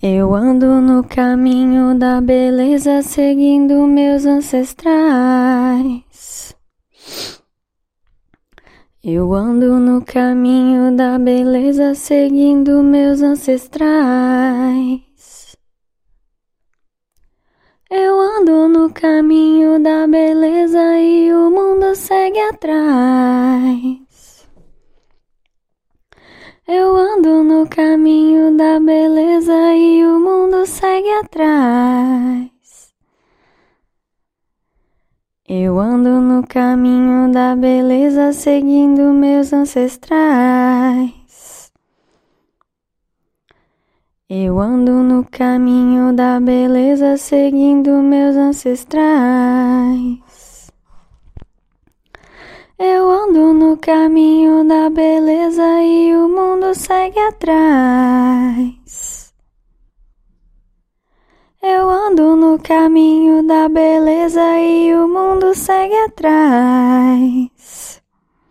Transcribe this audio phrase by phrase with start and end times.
[0.00, 4.94] Eu ando no caminho da beleza, seguindo meus ancestrais.
[9.02, 15.02] Eu ando no caminho da beleza, seguindo meus ancestrais.
[17.90, 23.98] Eu ando no caminho da beleza e o mundo segue atrás.
[26.68, 28.27] Eu ando no caminho
[29.46, 32.92] e o mundo segue atrás.
[35.48, 41.18] Eu ando no caminho da beleza seguindo meus ancestrais.
[44.28, 50.18] Eu ando no caminho da beleza seguindo meus ancestrais.
[52.78, 58.88] Eu ando no caminho da beleza e o mundo segue atrás.
[61.60, 61.90] Eu
[62.58, 67.48] caminho da beleza e o mundo segue atrás.